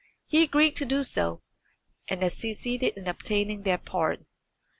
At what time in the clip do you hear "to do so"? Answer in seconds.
0.77-1.43